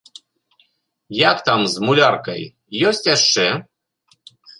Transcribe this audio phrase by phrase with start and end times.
[1.31, 2.41] Як там з муляркай,
[2.93, 3.45] ёсць яшчэ?